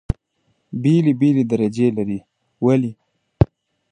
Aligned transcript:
بېلې 0.81 1.13
بېلې 1.19 1.43
درجې 1.51 1.87
لري. 1.97 2.19
ولې؟ 2.65 2.91